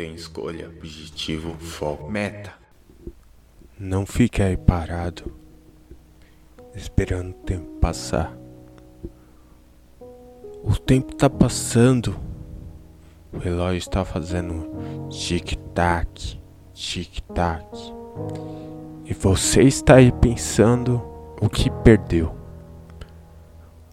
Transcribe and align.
tem 0.00 0.14
escolha, 0.14 0.66
objetivo, 0.66 1.54
foco, 1.58 2.10
meta. 2.10 2.54
Não 3.78 4.06
fique 4.06 4.40
aí 4.40 4.56
parado, 4.56 5.30
esperando 6.74 7.32
o 7.32 7.34
tempo 7.34 7.78
passar. 7.78 8.34
O 10.64 10.74
tempo 10.74 11.14
tá 11.14 11.28
passando, 11.28 12.18
o 13.30 13.36
relógio 13.36 13.76
está 13.76 14.02
fazendo 14.02 14.70
tic-tac, 15.10 16.40
tic-tac. 16.72 17.66
E 19.04 19.12
você 19.12 19.64
está 19.64 19.96
aí 19.96 20.10
pensando 20.12 21.02
o 21.42 21.50
que 21.50 21.70
perdeu. 21.70 22.34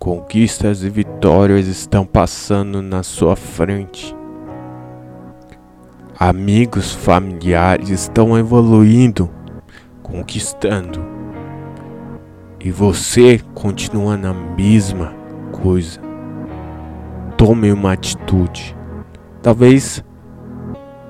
Conquistas 0.00 0.82
e 0.82 0.90
vitórias 0.90 1.68
estão 1.68 2.04
passando 2.04 2.82
na 2.82 3.04
sua 3.04 3.36
frente. 3.36 4.20
Amigos, 6.18 6.92
familiares 6.92 7.88
estão 7.88 8.38
evoluindo, 8.38 9.30
conquistando. 10.02 11.02
E 12.60 12.70
você 12.70 13.40
continua 13.54 14.16
na 14.16 14.32
mesma 14.32 15.14
coisa. 15.50 15.98
Tome 17.36 17.72
uma 17.72 17.94
atitude. 17.94 18.76
Talvez 19.42 20.04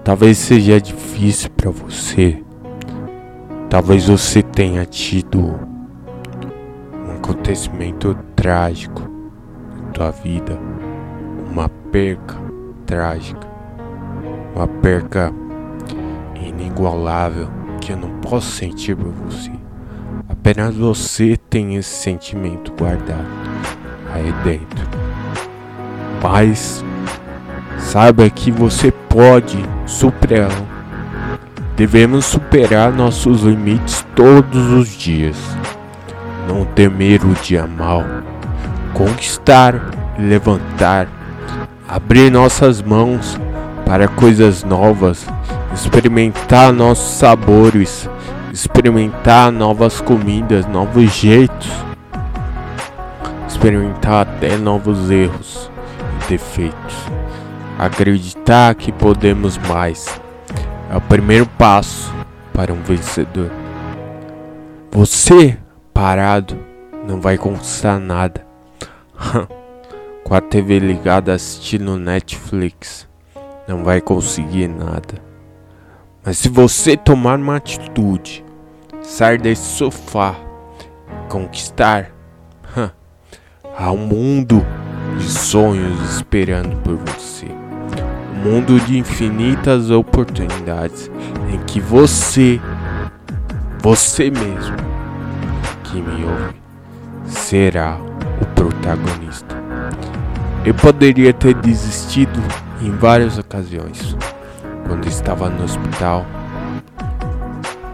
talvez 0.05 0.39
seja 0.39 0.81
difícil 0.81 1.51
para 1.51 1.71
você. 1.71 2.41
Talvez 3.69 4.09
você 4.09 4.41
tenha 4.41 4.87
tido 4.87 5.41
um 7.07 7.17
acontecimento 7.17 8.17
trágico 8.37 9.03
na 9.77 9.91
tua 9.91 10.11
vida, 10.11 10.59
uma 11.51 11.69
perca 11.69 12.37
trágica 12.87 13.52
uma 14.55 14.67
perca 14.67 15.33
inigualável 16.35 17.49
que 17.81 17.93
eu 17.93 17.97
não 17.97 18.11
posso 18.21 18.51
sentir 18.53 18.97
por 18.97 19.11
você. 19.13 19.51
Apenas 20.29 20.75
você 20.75 21.37
tem 21.37 21.77
esse 21.77 21.91
sentimento 21.91 22.73
guardado 22.73 23.27
aí 24.13 24.33
dentro. 24.45 24.87
Mas 26.23 26.85
saiba 27.79 28.29
que 28.31 28.51
você 28.51 28.91
pode 29.09 29.59
superá-lo. 29.87 30.67
Devemos 31.77 32.27
superar 32.27 32.93
nossos 32.93 33.43
limites 33.43 34.07
todos 34.15 34.73
os 34.73 34.89
dias. 34.89 35.37
Não 36.47 36.65
temer 36.65 37.25
o 37.25 37.35
dia 37.43 37.67
mal. 37.67 38.05
Conquistar 38.93 39.75
levantar. 40.19 41.09
Abrir 41.89 42.31
nossas 42.31 42.81
mãos 42.81 43.39
para 43.85 44.09
coisas 44.09 44.65
novas, 44.65 45.27
experimentar 45.73 46.73
novos 46.73 46.99
sabores, 46.99 48.09
experimentar 48.53 49.51
novas 49.51 50.01
comidas, 50.01 50.67
novos 50.67 51.13
jeitos, 51.13 51.71
experimentar 53.49 54.27
até 54.27 54.57
novos 54.57 55.11
erros 55.11 55.71
e 56.25 56.29
defeitos. 56.31 56.97
Acreditar 57.79 58.75
que 58.75 58.93
podemos 58.93 59.59
mais 59.59 60.21
é 60.91 60.97
o 60.97 61.01
primeiro 61.01 61.47
passo 61.47 62.13
para 62.53 62.73
um 62.73 62.83
vencedor. 62.83 63.51
Você 64.91 65.59
parado 65.93 66.57
não 67.07 67.21
vai 67.21 67.39
conquistar 67.39 67.99
nada. 67.99 68.47
Com 70.25 70.35
a 70.35 70.41
TV 70.41 70.79
ligada 70.79 71.33
assistindo 71.33 71.99
Netflix 71.99 73.09
não 73.67 73.85
vai 73.85 74.01
conseguir 74.01 74.69
nada. 74.69 75.23
Mas 76.25 76.39
se 76.39 76.49
você 76.49 76.97
tomar 76.97 77.39
uma 77.39 77.57
atitude, 77.57 78.45
sair 79.03 79.41
desse 79.41 79.77
sofá, 79.77 80.37
conquistar, 81.29 82.13
há 83.77 83.91
um 83.91 84.07
mundo 84.07 84.65
de 85.19 85.25
sonhos 85.25 86.17
esperando 86.17 86.77
por 86.83 86.97
você. 86.97 87.47
Um 88.35 88.51
mundo 88.51 88.79
de 88.81 88.99
infinitas 88.99 89.91
oportunidades 89.91 91.11
em 91.53 91.59
que 91.65 91.81
você, 91.81 92.61
você 93.81 94.31
mesmo, 94.31 94.77
que 95.85 96.01
me 96.01 96.25
ouve, 96.25 96.55
será 97.27 97.99
o 98.41 98.47
protagonista. 98.55 99.57
Eu 100.65 100.75
poderia 100.75 101.33
ter 101.33 101.55
desistido 101.55 102.41
em 102.87 102.91
várias 102.91 103.39
ocasiões, 103.39 104.17
quando 104.87 105.07
estava 105.07 105.49
no 105.49 105.63
hospital. 105.63 106.27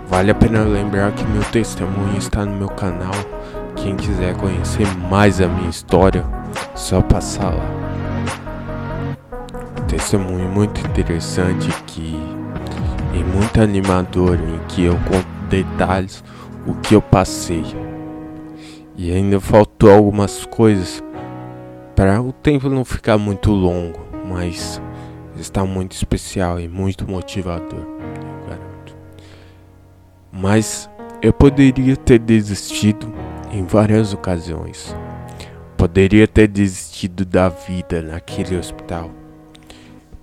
Vale 0.09 0.31
a 0.31 0.35
pena 0.35 0.63
lembrar 0.63 1.13
que 1.13 1.25
meu 1.25 1.45
testemunho 1.45 2.17
está 2.17 2.45
no 2.45 2.57
meu 2.57 2.69
canal. 2.69 3.13
Quem 3.77 3.95
quiser 3.97 4.35
conhecer 4.37 4.87
mais 5.11 5.41
a 5.41 5.47
minha 5.47 5.69
história, 5.69 6.25
só 6.75 7.03
passar 7.03 7.51
lá. 7.51 7.79
testemunho 9.87 10.49
muito 10.49 10.81
interessante 10.81 11.69
que 11.87 12.19
e 13.15 13.25
muito 13.25 13.61
animador 13.61 14.37
em 14.37 14.59
que 14.69 14.85
eu 14.85 14.95
conto 15.09 15.27
detalhes 15.49 16.23
o 16.67 16.75
que 16.75 16.95
eu 16.95 17.03
passei. 17.03 17.65
E 18.97 19.13
ainda 19.13 19.41
faltou 19.41 19.91
algumas 19.91 20.45
coisas 20.47 21.03
para 21.95 22.21
o 22.21 22.33
tempo 22.33 22.69
não 22.69 22.85
ficar 22.85 23.17
muito 23.17 23.51
longo 23.51 24.08
mas 24.29 24.81
está 25.37 25.65
muito 25.65 25.93
especial 25.93 26.61
e 26.61 26.69
muito 26.69 27.09
motivador, 27.11 27.81
eu 27.81 28.49
garanto. 28.49 28.97
Mas 30.31 30.89
eu 31.23 31.33
poderia 31.33 31.97
ter 31.97 32.19
desistido 32.19 33.13
em 33.51 33.65
várias 33.65 34.13
ocasiões. 34.13 34.95
Poderia 35.77 36.27
ter 36.27 36.49
desistido 36.49 37.25
da 37.25 37.49
vida 37.49 38.03
naquele 38.03 38.57
hospital. 38.57 39.11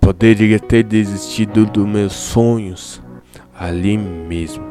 Poderia 0.00 0.60
ter 0.60 0.84
desistido 0.84 1.66
dos 1.66 1.86
meus 1.86 2.12
sonhos 2.12 3.02
ali 3.58 3.98
mesmo. 3.98 4.64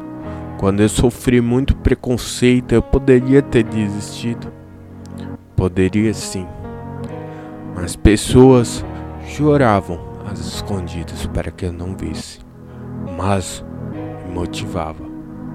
Quando 0.58 0.80
eu 0.80 0.88
sofri 0.88 1.40
muito 1.40 1.76
preconceito, 1.76 2.72
eu 2.72 2.80
poderia 2.80 3.42
ter 3.42 3.64
desistido. 3.64 4.50
Poderia 5.54 6.14
sim. 6.14 6.46
Mas 7.74 7.94
pessoas 7.94 8.82
choravam 9.28 9.98
às 10.30 10.38
escondidas 10.38 11.26
para 11.26 11.50
que 11.50 11.66
eu 11.66 11.72
não 11.72 11.96
visse, 11.96 12.40
mas 13.16 13.64
me 14.26 14.34
motivava. 14.34 15.04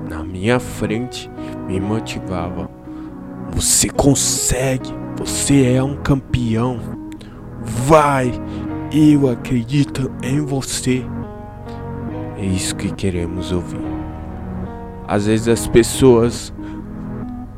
Na 0.09 0.24
minha 0.24 0.59
frente 0.59 1.30
me 1.68 1.80
motivava. 1.80 2.70
Você 3.54 3.90
consegue, 3.90 4.90
você 5.18 5.74
é 5.74 5.84
um 5.84 5.96
campeão. 5.98 6.80
Vai, 7.62 8.31
eu 8.92 9.30
acredito 9.30 10.12
em 10.22 10.42
você. 10.42 11.06
É 12.38 12.46
isso 12.46 12.76
que 12.76 12.92
queremos 12.92 13.52
ouvir. 13.52 13.86
Às 15.08 15.26
vezes 15.26 15.48
as 15.48 15.68
pessoas 15.68 16.54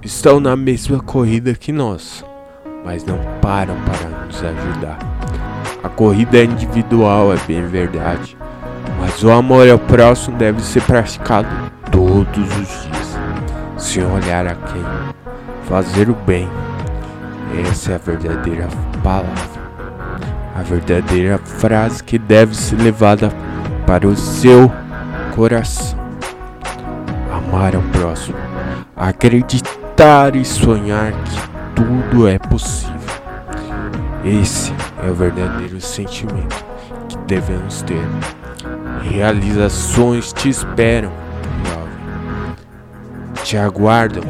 estão 0.01 0.39
na 0.39 0.55
mesma 0.55 0.99
corrida 0.99 1.53
que 1.53 1.71
nós, 1.71 2.25
mas 2.83 3.05
não 3.05 3.19
param 3.41 3.75
para 3.85 4.25
nos 4.25 4.43
ajudar. 4.43 5.12
A 5.83 5.89
corrida 5.89 6.37
é 6.37 6.45
individual, 6.45 7.33
é 7.33 7.37
bem 7.45 7.67
verdade. 7.67 8.37
Mas 8.99 9.21
o 9.21 9.29
amor 9.29 9.69
ao 9.69 9.77
próximo 9.77 10.37
deve 10.37 10.61
ser 10.61 10.81
praticado 10.83 11.47
todos 11.91 12.47
os 12.57 12.83
dias, 12.83 13.19
sem 13.77 14.05
olhar 14.05 14.47
a 14.47 14.55
quem. 14.55 14.81
Fazer 15.65 16.09
o 16.09 16.15
bem. 16.15 16.47
Essa 17.69 17.91
é 17.91 17.95
a 17.95 17.97
verdadeira 17.97 18.67
palavra. 19.03 19.63
A 20.57 20.61
verdadeira 20.61 21.37
frase 21.37 22.01
que 22.01 22.17
deve 22.17 22.55
ser 22.55 22.77
levada 22.77 23.29
para 23.85 24.07
o 24.07 24.15
seu 24.15 24.71
coração. 25.35 25.99
Amar 27.29 27.75
ao 27.75 27.81
próximo. 27.81 28.37
Acreditar 28.95 30.35
e 30.35 30.45
sonhar 30.45 31.11
que 31.11 31.41
tudo 31.75 32.27
é 32.27 32.39
possível. 32.39 32.93
Esse 34.23 34.71
é 35.05 35.11
o 35.11 35.15
verdadeiro 35.15 35.79
sentimento 35.81 36.63
que 37.09 37.17
devemos 37.27 37.81
ter. 37.81 38.03
Realizações 39.01 40.31
te 40.31 40.49
esperam, 40.49 41.11
jovem. 41.65 42.55
Te 43.43 43.57
aguardam. 43.57 44.23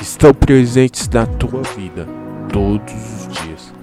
Estão 0.00 0.32
presentes 0.32 1.08
na 1.08 1.26
tua 1.26 1.62
vida 1.76 2.06
todos 2.52 2.92
os 2.92 3.28
dias, 3.28 3.74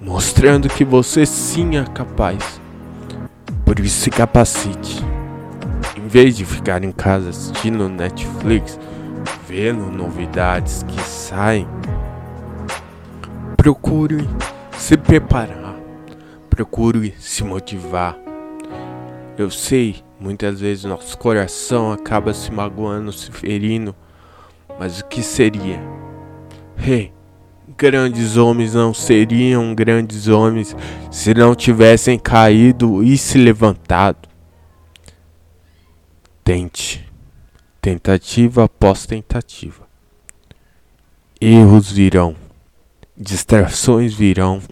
mostrando 0.00 0.68
que 0.68 0.84
você 0.84 1.26
sim 1.26 1.76
é 1.76 1.84
capaz. 1.84 2.60
Por 3.64 3.78
isso 3.78 4.00
se 4.00 4.10
capacite. 4.10 5.04
Em 5.96 6.06
vez 6.08 6.36
de 6.36 6.44
ficar 6.44 6.82
em 6.82 6.92
casa 6.92 7.30
assistindo 7.30 7.88
Netflix, 7.88 8.78
vendo 9.46 9.90
novidades 9.90 10.84
que 10.88 11.00
saem, 11.00 11.68
procure 13.56 14.26
se 14.80 14.96
preparar, 14.96 15.76
procure 16.48 17.14
se 17.18 17.44
motivar. 17.44 18.16
Eu 19.36 19.50
sei, 19.50 19.96
muitas 20.18 20.58
vezes 20.58 20.84
nosso 20.84 21.18
coração 21.18 21.92
acaba 21.92 22.32
se 22.32 22.50
magoando, 22.50 23.12
se 23.12 23.30
ferindo, 23.30 23.94
mas 24.78 25.00
o 25.00 25.04
que 25.04 25.22
seria? 25.22 25.78
Hey, 26.78 27.12
grandes 27.76 28.38
homens 28.38 28.72
não 28.72 28.94
seriam 28.94 29.74
grandes 29.74 30.28
homens 30.28 30.74
se 31.10 31.34
não 31.34 31.54
tivessem 31.54 32.18
caído 32.18 33.02
e 33.04 33.18
se 33.18 33.36
levantado. 33.36 34.28
Tente, 36.42 37.06
tentativa 37.82 38.64
após 38.64 39.04
tentativa. 39.04 39.86
Erros 41.38 41.92
virão, 41.92 42.34
distrações 43.20 44.14
virão, 44.14 44.62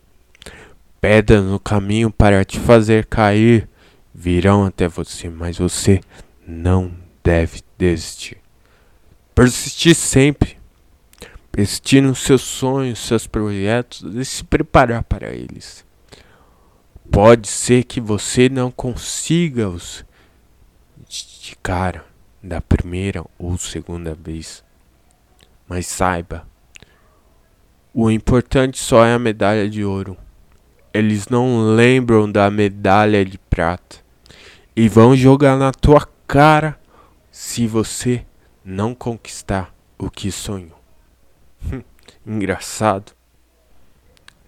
pedras 1.02 1.44
no 1.44 1.60
caminho 1.60 2.10
para 2.10 2.42
te 2.46 2.58
fazer 2.58 3.04
cair 3.04 3.68
virão 4.14 4.64
até 4.64 4.88
você, 4.88 5.28
mas 5.28 5.58
você 5.58 6.00
não 6.46 6.90
deve 7.22 7.60
desistir. 7.76 8.38
Persistir 9.34 9.94
sempre. 9.94 10.56
Persistir 11.52 12.02
nos 12.02 12.20
seus 12.20 12.42
sonhos, 12.42 13.00
seus 13.00 13.26
projetos 13.26 14.02
e 14.14 14.24
se 14.24 14.42
preparar 14.42 15.04
para 15.04 15.28
eles. 15.28 15.84
Pode 17.10 17.48
ser 17.48 17.84
que 17.84 18.00
você 18.00 18.48
não 18.48 18.70
consiga-os 18.70 20.04
de 21.08 21.56
cara, 21.62 22.04
da 22.42 22.60
primeira 22.60 23.24
ou 23.38 23.58
segunda 23.58 24.14
vez. 24.14 24.64
Mas 25.66 25.86
saiba, 25.86 26.46
o 27.92 28.10
importante 28.10 28.78
só 28.78 29.04
é 29.04 29.14
a 29.14 29.18
medalha 29.18 29.68
de 29.68 29.84
ouro. 29.84 30.16
Eles 30.92 31.28
não 31.28 31.74
lembram 31.74 32.30
da 32.30 32.50
medalha 32.50 33.24
de 33.24 33.38
prata 33.38 33.96
e 34.74 34.88
vão 34.88 35.16
jogar 35.16 35.56
na 35.56 35.72
tua 35.72 36.08
cara 36.26 36.78
se 37.30 37.66
você 37.66 38.24
não 38.64 38.94
conquistar 38.94 39.74
o 39.98 40.10
que 40.10 40.30
sonhou. 40.30 40.78
Engraçado. 42.26 43.12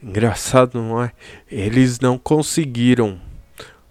Engraçado, 0.03 0.81
não 0.81 1.03
é? 1.03 1.13
Eles 1.51 2.01
não 2.01 2.17
conseguiram, 2.17 3.21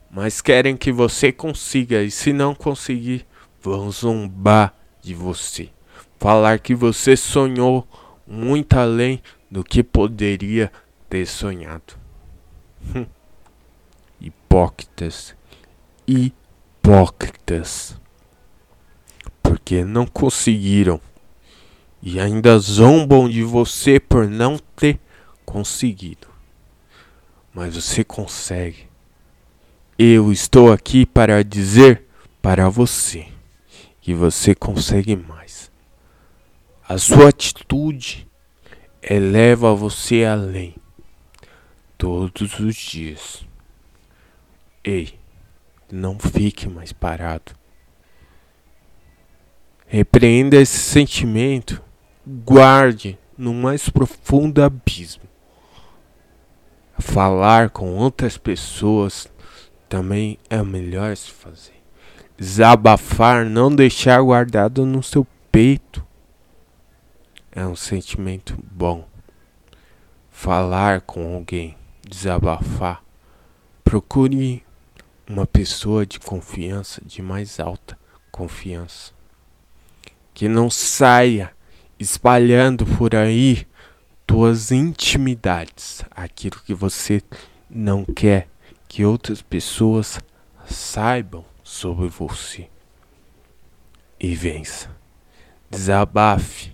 mas 0.10 0.42
querem 0.42 0.76
que 0.76 0.92
você 0.92 1.32
consiga, 1.32 2.02
e 2.02 2.10
se 2.10 2.34
não 2.34 2.56
conseguir, 2.56 3.28
vão 3.62 3.92
zombar 3.92 4.74
de 5.02 5.14
você. 5.14 5.70
Falar 6.18 6.60
que 6.60 6.74
você 6.74 7.16
sonhou 7.16 7.88
muito 8.28 8.74
além 8.74 9.22
do 9.50 9.64
que 9.64 9.84
poderia 9.84 10.72
ter 11.10 11.26
sonhado. 11.26 11.94
Hipócritas 14.20 15.36
hipócritas, 16.90 17.96
porque 19.44 19.84
não 19.84 20.08
conseguiram 20.08 21.00
e 22.02 22.20
ainda 22.20 22.58
zombam 22.58 23.30
de 23.30 23.44
você 23.44 24.00
por 24.00 24.28
não 24.28 24.58
ter 24.76 25.00
conseguido. 25.46 26.28
Mas 27.54 27.76
você 27.76 28.04
consegue. 28.04 28.88
Eu 30.00 30.32
estou 30.32 30.72
aqui 30.72 31.06
para 31.06 31.44
dizer 31.44 32.06
para 32.42 32.70
você 32.70 33.28
que 34.02 34.14
você 34.14 34.56
consegue 34.56 35.16
mais. 35.16 35.70
A 36.88 36.98
sua 36.98 37.30
atitude 37.30 38.28
eleva 39.02 39.74
você 39.74 40.24
além 40.24 40.76
todos 41.98 42.60
os 42.60 42.76
dias. 42.76 43.46
Ei, 44.84 45.20
não 45.92 46.18
fique 46.18 46.68
mais 46.68 46.92
parado. 46.92 47.52
Repreenda 49.86 50.56
esse 50.56 50.78
sentimento, 50.78 51.82
guarde 52.26 53.18
no 53.38 53.54
mais 53.54 53.90
profundo 53.90 54.62
abismo. 54.64 55.24
Falar 57.00 57.70
com 57.70 57.96
outras 57.96 58.38
pessoas 58.38 59.28
também 59.88 60.38
é 60.50 60.62
melhor 60.62 61.16
se 61.18 61.32
fazer. 61.32 61.74
Desabafar, 62.38 63.46
não 63.46 63.74
deixar 63.74 64.22
guardado 64.22 64.86
no 64.86 65.02
seu 65.02 65.26
peito. 65.52 66.06
É 67.52 67.66
um 67.66 67.76
sentimento 67.76 68.58
bom. 68.72 69.08
Falar 70.30 71.02
com 71.02 71.36
alguém, 71.36 71.76
desabafar. 72.08 73.04
Procure 73.84 74.64
uma 75.28 75.46
pessoa 75.46 76.06
de 76.06 76.20
confiança, 76.20 77.02
de 77.04 77.22
mais 77.22 77.60
alta 77.60 77.98
confiança. 78.32 79.12
Que 80.34 80.48
não 80.48 80.70
saia 80.70 81.52
espalhando 82.00 82.86
por 82.86 83.16
aí 83.16 83.68
tuas 84.26 84.72
intimidades, 84.72 86.04
aquilo 86.12 86.60
que 86.64 86.74
você 86.74 87.22
não 87.70 88.06
quer 88.06 88.48
que 88.88 89.06
outras 89.06 89.42
pessoas 89.42 90.20
saibam 90.66 91.46
sobre 91.64 92.08
você. 92.08 92.68
E 94.20 94.36
vença. 94.36 94.90
Desabafe. 95.70 96.74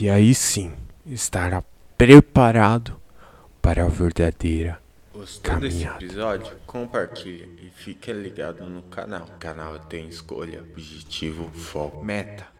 E 0.00 0.08
aí 0.08 0.34
sim 0.34 0.72
estará 1.04 1.62
preparado 1.98 2.98
para 3.60 3.84
a 3.84 3.88
verdadeira 3.88 4.80
Gostou 5.12 5.60
desse 5.60 5.84
episódio? 5.84 6.56
Compartilha 6.66 7.46
e 7.60 7.68
fique 7.68 8.10
ligado 8.10 8.64
no 8.64 8.80
canal. 8.84 9.26
O 9.26 9.38
canal 9.38 9.78
tem 9.78 10.08
escolha, 10.08 10.62
objetivo, 10.62 11.50
foco, 11.50 12.02
meta. 12.02 12.46